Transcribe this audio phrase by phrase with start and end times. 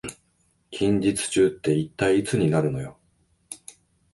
[0.71, 2.97] 近日中って一体いつになるのよ